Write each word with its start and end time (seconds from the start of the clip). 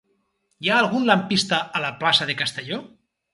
Hi 0.67 0.71
ha 0.71 0.79
algun 0.83 1.05
lampista 1.09 1.59
a 1.81 1.83
la 1.85 1.93
plaça 2.01 2.29
de 2.31 2.37
Castelló? 2.41 2.81